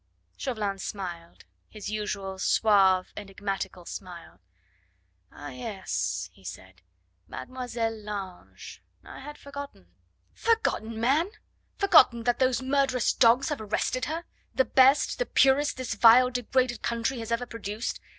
[0.35, 4.41] Chauvelin smiled, his usual suave, enigmatical smile.
[5.31, 6.81] "Ah, yes!" he said.
[7.27, 8.57] "Mademoiselle Lange.
[9.05, 9.91] I had forgotten."
[10.33, 11.29] "Forgotten, man?
[11.77, 14.23] forgotten that those murderous dogs have arrested her?
[14.55, 17.99] the best, the purest, this vile, degraded country has ever produced.